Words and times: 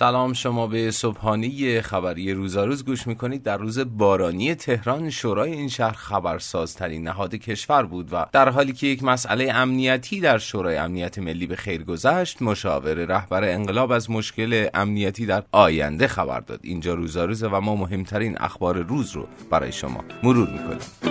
سلام 0.00 0.32
شما 0.32 0.66
به 0.66 0.90
صبحانی 0.90 1.80
خبری 1.80 2.32
روزاروز 2.32 2.84
گوش 2.84 3.06
می‌کنید. 3.06 3.42
در 3.42 3.56
روز 3.56 3.78
بارانی 3.78 4.54
تهران 4.54 5.10
شورای 5.10 5.52
این 5.52 5.68
شهر 5.68 5.92
خبرسازترین 5.92 7.02
نهاد 7.02 7.34
کشور 7.34 7.82
بود 7.82 8.08
و 8.12 8.26
در 8.32 8.48
حالی 8.48 8.72
که 8.72 8.86
یک 8.86 9.02
مسئله 9.02 9.52
امنیتی 9.54 10.20
در 10.20 10.38
شورای 10.38 10.76
امنیت 10.76 11.18
ملی 11.18 11.46
به 11.46 11.56
خیر 11.56 11.84
گذشت 11.84 12.42
مشاور 12.42 12.94
رهبر 12.94 13.44
انقلاب 13.44 13.92
از 13.92 14.10
مشکل 14.10 14.68
امنیتی 14.74 15.26
در 15.26 15.42
آینده 15.52 16.06
خبر 16.06 16.40
داد. 16.40 16.60
اینجا 16.62 16.94
روزاروزه 16.94 17.48
و 17.48 17.60
ما 17.60 17.76
مهمترین 17.76 18.36
اخبار 18.40 18.82
روز 18.82 19.12
رو 19.12 19.26
برای 19.50 19.72
شما 19.72 20.04
مرور 20.22 20.48
می‌کنیم. 20.48 21.09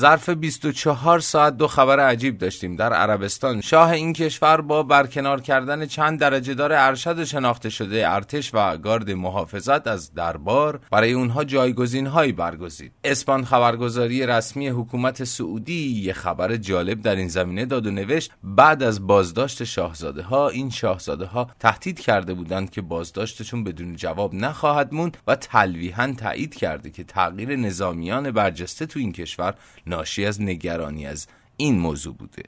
ظرف 0.00 0.28
24 0.28 1.20
ساعت 1.20 1.56
دو 1.56 1.66
خبر 1.66 2.00
عجیب 2.00 2.38
داشتیم. 2.38 2.76
در 2.76 2.92
عربستان 2.92 3.60
شاه 3.60 3.90
این 3.90 4.12
کشور 4.12 4.60
با 4.60 4.82
برکنار 4.82 5.40
کردن 5.40 5.86
چند 5.86 6.20
درجه 6.20 6.54
دار 6.54 6.72
ارشد 6.72 7.24
شناخته 7.24 7.70
شده 7.70 8.10
ارتش 8.10 8.50
و 8.54 8.76
گارد 8.76 9.10
محافظت 9.10 9.86
از 9.86 10.14
دربار 10.14 10.80
برای 10.90 11.12
اونها 11.12 11.44
جایگزین 11.44 12.06
هایی 12.06 12.32
برگزید. 12.32 12.92
اسپان 13.04 13.44
خبرگزاری 13.44 14.26
رسمی 14.26 14.68
حکومت 14.68 15.24
سعودی 15.24 16.02
یه 16.04 16.12
خبر 16.12 16.56
جالب 16.56 17.02
در 17.02 17.16
این 17.16 17.28
زمینه 17.28 17.64
داد 17.64 17.86
و 17.86 17.90
نوشت 17.90 18.32
بعد 18.42 18.82
از 18.82 19.06
بازداشت 19.06 19.64
شاهزاده 19.64 20.22
ها 20.22 20.48
این 20.48 20.70
شاهزاده 20.70 21.26
ها 21.26 21.50
تهدید 21.58 22.00
کرده 22.00 22.34
بودند 22.34 22.70
که 22.70 22.82
بازداشتشون 22.82 23.64
بدون 23.64 23.96
جواب 23.96 24.34
نخواهد 24.34 24.94
موند 24.94 25.16
و 25.26 25.36
تلویحا 25.36 26.14
تایید 26.18 26.54
کرده 26.54 26.90
که 26.90 27.04
تغییر 27.04 27.56
نظامیان 27.56 28.30
برجسته 28.30 28.86
تو 28.86 28.98
این 28.98 29.12
کشور 29.12 29.54
ناشی 29.90 30.26
از 30.26 30.42
نگرانی 30.42 31.06
از 31.06 31.26
این 31.56 31.78
موضوع 31.78 32.14
بوده. 32.14 32.42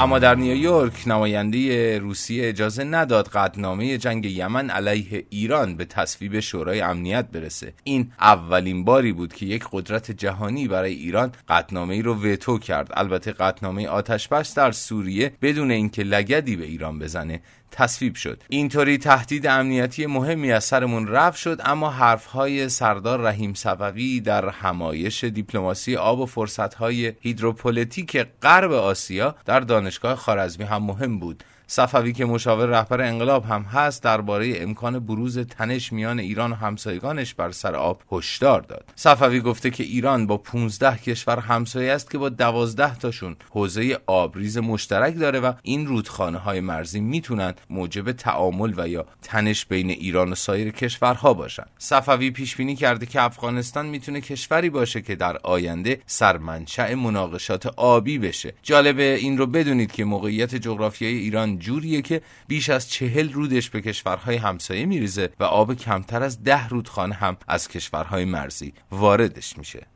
اما 0.00 0.18
در 0.18 0.34
نیویورک 0.34 1.02
نماینده 1.06 1.98
روسیه 1.98 2.48
اجازه 2.48 2.84
نداد 2.84 3.28
قطنامه 3.28 3.98
جنگ 3.98 4.24
یمن 4.24 4.70
علیه 4.70 5.26
ایران 5.30 5.76
به 5.76 5.84
تصویب 5.84 6.40
شورای 6.40 6.80
امنیت 6.80 7.26
برسه. 7.26 7.72
این 7.84 8.12
اولین 8.20 8.84
باری 8.84 9.12
بود 9.12 9.34
که 9.34 9.46
یک 9.46 9.64
قدرت 9.72 10.10
جهانی 10.10 10.68
برای 10.68 10.92
ایران 10.94 11.32
قطنامه 11.48 11.94
ای 11.94 12.02
رو 12.02 12.14
وتو 12.14 12.58
کرد. 12.58 12.90
البته 12.94 13.32
قطنامه 13.32 13.88
آتش 13.88 14.28
بس 14.28 14.54
در 14.54 14.72
سوریه 14.72 15.32
بدون 15.42 15.70
اینکه 15.70 16.02
لگدی 16.02 16.56
به 16.56 16.64
ایران 16.64 16.98
بزنه 16.98 17.40
تصویب 17.70 18.14
شد. 18.14 18.42
اینطوری 18.48 18.98
تهدید 18.98 19.46
امنیتی 19.46 20.06
مهمی 20.06 20.52
از 20.52 20.64
سرمون 20.64 21.08
رفت 21.08 21.38
شد 21.38 21.60
اما 21.64 21.90
حرفهای 21.90 22.68
سردار 22.68 23.20
رحیم 23.20 23.54
صفوی 23.54 24.20
در 24.20 24.48
همایش 24.48 25.24
دیپلماسی 25.24 25.96
آب 25.96 26.20
و 26.20 26.26
فرصتهای 26.26 27.12
هیدروپولیتیک 27.20 28.26
غرب 28.42 28.72
آسیا 28.72 29.34
در 29.44 29.60
دانشگاه 29.60 30.14
خارزمی 30.14 30.64
هم 30.64 30.82
مهم 30.82 31.18
بود. 31.18 31.44
صفوی 31.72 32.12
که 32.12 32.24
مشاور 32.24 32.66
رهبر 32.66 33.00
انقلاب 33.00 33.44
هم 33.44 33.62
هست 33.62 34.02
درباره 34.02 34.52
امکان 34.56 34.98
بروز 34.98 35.38
تنش 35.38 35.92
میان 35.92 36.18
ایران 36.20 36.52
و 36.52 36.54
همسایگانش 36.54 37.34
بر 37.34 37.50
سر 37.50 37.74
آب 37.74 38.02
هشدار 38.12 38.60
داد. 38.60 38.84
صفوی 38.96 39.40
گفته 39.40 39.70
که 39.70 39.84
ایران 39.84 40.26
با 40.26 40.36
15 40.36 40.96
کشور 40.96 41.38
همسایه 41.38 41.92
است 41.92 42.10
که 42.10 42.18
با 42.18 42.28
12 42.28 42.98
تاشون 42.98 43.36
حوزه 43.50 43.98
آبریز 44.06 44.58
مشترک 44.58 45.18
داره 45.18 45.40
و 45.40 45.52
این 45.62 45.86
رودخانه 45.86 46.38
های 46.38 46.60
مرزی 46.60 47.00
می‌تونن 47.00 47.54
موجب 47.70 48.12
تعامل 48.12 48.72
و 48.76 48.88
یا 48.88 49.06
تنش 49.22 49.66
بین 49.66 49.90
ایران 49.90 50.32
و 50.32 50.34
سایر 50.34 50.70
کشورها 50.70 51.34
باشن. 51.34 51.64
صفوی 51.78 52.30
پیش 52.30 52.56
بینی 52.56 52.76
کرده 52.76 53.06
که 53.06 53.22
افغانستان 53.22 53.86
می‌تونه 53.86 54.20
کشوری 54.20 54.70
باشه 54.70 55.00
که 55.00 55.14
در 55.14 55.36
آینده 55.36 56.00
سرمنشأ 56.06 56.94
مناقشات 56.94 57.66
آبی 57.66 58.18
بشه. 58.18 58.54
جالبه 58.62 59.14
این 59.14 59.38
رو 59.38 59.46
بدونید 59.46 59.92
که 59.92 60.04
موقعیت 60.04 60.54
جغرافیایی 60.54 61.18
ایران 61.18 61.59
جوریه 61.60 62.02
که 62.02 62.22
بیش 62.48 62.70
از 62.70 62.90
چهل 62.90 63.32
رودش 63.32 63.70
به 63.70 63.80
کشورهای 63.80 64.36
همسایه 64.36 64.86
میریزه 64.86 65.30
و 65.40 65.44
آب 65.44 65.74
کمتر 65.74 66.22
از 66.22 66.42
ده 66.44 66.68
رودخانه 66.68 67.14
هم 67.14 67.36
از 67.48 67.68
کشورهای 67.68 68.24
مرزی 68.24 68.72
واردش 68.90 69.58
میشه. 69.58 69.86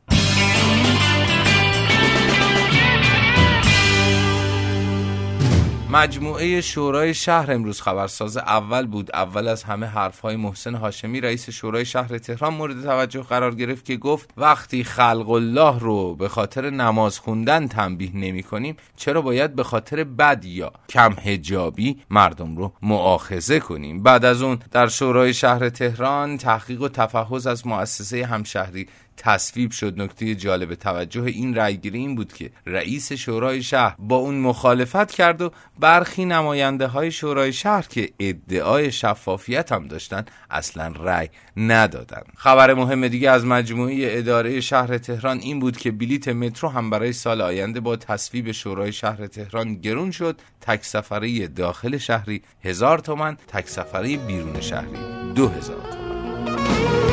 مجموعه 5.95 6.61
شورای 6.61 7.13
شهر 7.13 7.51
امروز 7.51 7.81
خبرساز 7.81 8.37
اول 8.37 8.87
بود. 8.87 9.15
اول 9.15 9.47
از 9.47 9.63
همه 9.63 9.85
حرفهای 9.85 10.35
محسن 10.35 10.75
هاشمی 10.75 11.21
رئیس 11.21 11.49
شورای 11.49 11.85
شهر 11.85 12.17
تهران 12.17 12.53
مورد 12.53 12.83
توجه 12.83 13.21
قرار 13.21 13.55
گرفت 13.55 13.85
که 13.85 13.97
گفت 13.97 14.29
وقتی 14.37 14.83
خلق 14.83 15.29
الله 15.29 15.79
رو 15.79 16.15
به 16.15 16.29
خاطر 16.29 16.69
نماز 16.69 17.19
خوندن 17.19 17.67
تنبیه 17.67 18.15
نمی 18.15 18.43
کنیم 18.43 18.77
چرا 18.97 19.21
باید 19.21 19.55
به 19.55 19.63
خاطر 19.63 20.03
بد 20.03 20.45
یا 20.45 20.71
کم 20.89 21.15
هجابی 21.23 22.01
مردم 22.09 22.57
رو 22.57 22.73
معاخزه 22.81 23.59
کنیم؟ 23.59 24.03
بعد 24.03 24.25
از 24.25 24.41
اون 24.41 24.59
در 24.71 24.87
شورای 24.87 25.33
شهر 25.33 25.69
تهران 25.69 26.37
تحقیق 26.37 26.81
و 26.81 26.87
تفحص 26.87 27.47
از 27.47 27.67
مؤسسه 27.67 28.25
همشهری 28.25 28.87
تصویب 29.17 29.71
شد. 29.71 30.01
نکته 30.01 30.35
جالب 30.35 30.75
توجه 30.75 31.23
این 31.23 31.55
رأیگیری 31.55 31.99
این 31.99 32.15
بود 32.15 32.33
که 32.33 32.51
رئیس 32.65 33.13
شورای 33.13 33.63
شهر 33.63 33.95
با 33.99 34.15
اون 34.15 34.35
مخالفت 34.35 35.11
کرد 35.11 35.41
و 35.41 35.51
برخی 35.79 36.25
نماینده 36.25 36.87
های 36.87 37.11
شورای 37.11 37.53
شهر 37.53 37.81
که 37.89 38.09
ادعای 38.19 38.91
شفافیت 38.91 39.71
هم 39.71 39.87
داشتن 39.87 40.25
اصلا 40.49 40.93
رأی 40.99 41.29
ندادن. 41.57 42.23
خبر 42.37 42.73
مهم 42.73 43.07
دیگه 43.07 43.29
از 43.29 43.45
مجموعه 43.45 43.95
اداره 43.99 44.61
شهر 44.61 44.97
تهران 44.97 45.39
این 45.39 45.59
بود 45.59 45.77
که 45.77 45.91
بلیت 45.91 46.27
مترو 46.27 46.69
هم 46.69 46.89
برای 46.89 47.13
سال 47.13 47.41
آینده 47.41 47.79
با 47.79 47.95
تصویب 47.95 48.51
شورای 48.51 48.93
شهر 48.93 49.27
تهران 49.27 49.75
گرون 49.75 50.11
شد. 50.11 50.39
تک 50.61 50.85
سفری 50.85 51.47
داخل 51.47 51.97
شهری 51.97 52.41
هزار 52.63 52.99
تومن 52.99 53.37
تک 53.47 53.67
سفری 53.69 54.17
بیرون 54.17 54.61
شهری 54.61 54.97
دو 55.35 55.47
هزار 55.47 55.81
تومن. 55.91 57.04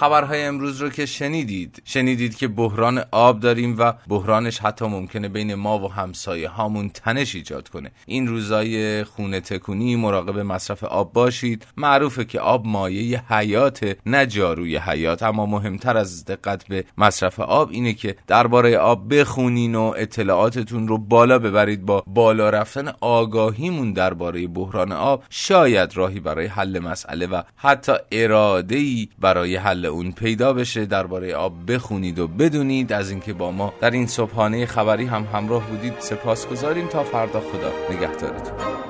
خبرهای 0.00 0.42
امروز 0.42 0.82
رو 0.82 0.88
که 0.88 1.06
شنیدید. 1.06 1.82
شنیدید 1.84 2.36
که 2.36 2.48
بحران 2.48 3.02
آب 3.10 3.40
داریم 3.40 3.76
و 3.78 3.92
بحرانش 4.08 4.58
حتی 4.58 4.84
ممکنه 4.84 5.28
بین 5.28 5.54
ما 5.54 5.78
و 5.78 5.92
همسایه 5.92 6.48
هامون 6.48 6.88
تنش 6.88 7.34
ایجاد 7.34 7.68
کنه. 7.68 7.90
این 8.06 8.26
روزای 8.26 9.04
خونه 9.04 9.40
تکونی 9.40 9.96
مراقب 9.96 10.38
مصرف 10.38 10.84
آب 10.84 11.12
باشید. 11.12 11.66
معروفه 11.76 12.24
که 12.24 12.40
آب 12.40 12.66
مایه 12.66 13.32
حیات 13.32 13.96
نه 14.06 14.26
جاروی 14.26 14.76
حیات. 14.76 15.22
اما 15.22 15.46
مهمتر 15.46 15.96
از 15.96 16.24
دقت 16.24 16.68
به 16.68 16.84
مصرف 16.98 17.40
آب 17.40 17.70
اینه 17.70 17.92
که 17.92 18.16
درباره 18.26 18.78
آب 18.78 19.14
بخونین 19.14 19.74
و 19.74 19.92
اطلاعاتتون 19.96 20.88
رو 20.88 20.98
بالا 20.98 21.38
ببرید. 21.38 21.86
با 21.86 22.04
بالا 22.06 22.50
رفتن 22.50 22.92
آگاهیمون 23.00 23.92
درباره 23.92 24.46
بحران 24.46 24.92
آب 24.92 25.24
شاید 25.30 25.96
راهی 25.96 26.20
برای 26.20 26.46
حل 26.46 26.78
مسئله 26.78 27.26
و 27.26 27.42
حتی 27.56 27.92
اراده 28.12 28.76
ای 28.76 29.08
برای 29.18 29.56
حل 29.56 29.89
اون 29.90 30.12
پیدا 30.12 30.52
بشه 30.52 30.86
درباره 30.86 31.34
آب 31.34 31.72
بخونید 31.72 32.18
و 32.18 32.28
بدونید. 32.28 32.92
از 32.92 33.10
اینکه 33.10 33.32
با 33.32 33.50
ما 33.50 33.72
در 33.80 33.90
این 33.90 34.06
صبحانه 34.06 34.66
خبری 34.66 35.04
هم 35.04 35.26
همراه 35.32 35.66
بودید 35.70 35.94
سپاس 35.98 36.46
گذاریم 36.46 36.86
تا 36.86 37.04
فردا 37.04 37.40
خدا 37.40 37.96
نگهدارتون. 37.96 38.89